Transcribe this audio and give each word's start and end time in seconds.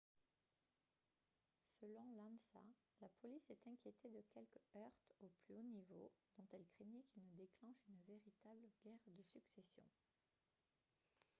selon 1.79 2.09
l'ansa 2.17 2.63
«la 3.01 3.07
police 3.21 3.43
s'est 3.45 3.59
inquiétée 3.69 4.09
de 4.09 4.23
quelques 4.33 4.59
heurts 4.75 4.97
au 5.19 5.29
plus 5.29 5.53
haut 5.53 5.61
niveau 5.61 6.11
dont 6.39 6.47
elle 6.53 6.65
craignait 6.65 7.03
qu'ils 7.11 7.21
ne 7.21 7.37
déclenchent 7.37 7.85
une 7.87 8.01
véritable 8.07 8.67
guerre 8.83 9.03
de 9.15 9.21
succession» 9.21 9.83